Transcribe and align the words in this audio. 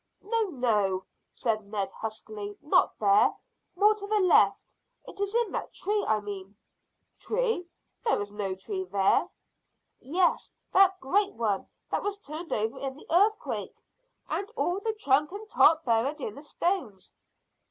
"No, 0.23 0.45
no," 0.45 1.03
said 1.35 1.67
Ned 1.71 1.91
huskily; 1.91 2.57
"not 2.63 2.97
there. 2.97 3.35
More 3.75 3.93
to 3.93 4.07
the 4.07 4.19
left. 4.19 4.73
It 5.05 5.19
is 5.21 5.31
that 5.51 5.73
tree 5.73 6.03
I 6.07 6.19
mean." 6.19 6.55
"Tree? 7.19 7.67
There's 8.03 8.31
no 8.31 8.55
tree 8.55 8.83
there." 8.85 9.29
"Yes, 9.99 10.53
that 10.73 10.99
great 11.01 11.33
one 11.33 11.67
that 11.91 12.01
was 12.01 12.17
turned 12.17 12.51
over 12.51 12.79
in 12.79 12.95
the 12.97 13.05
earthquake, 13.11 13.79
and 14.27 14.49
all 14.55 14.77
of 14.77 14.83
the 14.85 14.93
trunk 14.93 15.33
and 15.33 15.47
top 15.47 15.85
buried 15.85 16.19
in 16.19 16.33
the 16.33 16.41
stones." 16.41 17.13